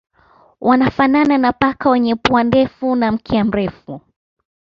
Wanafanana 0.61 1.37
na 1.37 1.53
paka 1.53 1.89
wenye 1.89 2.15
pua 2.15 2.43
ndefu 2.43 2.95
na 2.95 3.11
mkia 3.11 3.43
mrefu. 3.45 4.01